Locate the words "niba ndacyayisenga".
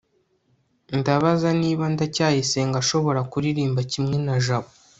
1.61-2.75